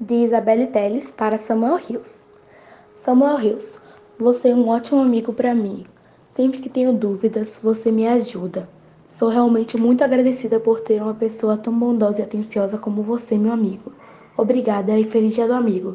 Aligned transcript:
de 0.00 0.14
Isabelle 0.14 0.66
Teles 0.68 1.10
para 1.10 1.36
Samuel 1.36 1.76
Rios. 1.76 2.24
Samuel 2.96 3.36
Rios, 3.36 3.78
você 4.18 4.48
é 4.48 4.54
um 4.54 4.66
ótimo 4.68 5.02
amigo 5.02 5.30
para 5.30 5.54
mim. 5.54 5.84
Sempre 6.24 6.58
que 6.60 6.70
tenho 6.70 6.94
dúvidas, 6.94 7.60
você 7.62 7.92
me 7.92 8.08
ajuda. 8.08 8.66
Sou 9.06 9.28
realmente 9.28 9.76
muito 9.76 10.02
agradecida 10.02 10.58
por 10.58 10.80
ter 10.80 11.02
uma 11.02 11.12
pessoa 11.12 11.58
tão 11.58 11.78
bondosa 11.78 12.20
e 12.20 12.22
atenciosa 12.22 12.78
como 12.78 13.02
você, 13.02 13.36
meu 13.36 13.52
amigo. 13.52 13.92
Obrigada 14.38 14.98
e 14.98 15.04
feliz 15.04 15.34
dia 15.34 15.46
do 15.46 15.52
amigo. 15.52 15.88